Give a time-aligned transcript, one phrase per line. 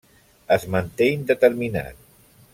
[0.55, 2.05] Es manté indeterminat.